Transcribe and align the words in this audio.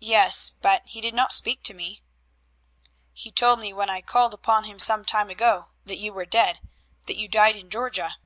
"Yes, 0.00 0.50
but 0.60 0.84
he 0.86 1.00
did 1.00 1.14
not 1.14 1.32
speak 1.32 1.62
to 1.62 1.72
me." 1.72 2.02
"He 3.12 3.30
told 3.30 3.60
me 3.60 3.72
when 3.72 3.88
I 3.88 4.00
called 4.00 4.34
upon 4.34 4.64
him 4.64 4.80
some 4.80 5.04
time 5.04 5.30
ago 5.30 5.68
that 5.84 5.98
you 5.98 6.12
were 6.12 6.26
dead 6.26 6.58
that 7.06 7.14
you 7.14 7.28
died 7.28 7.54
in 7.54 7.70
Georgia." 7.70 8.16